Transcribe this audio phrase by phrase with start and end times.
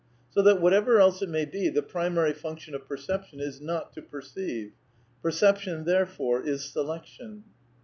[0.01, 3.61] (Page 255.) So that, whatever else it may be, the primary function of perception is
[3.61, 4.71] not to perceive.
[5.21, 7.43] Perception, therefore, is selection.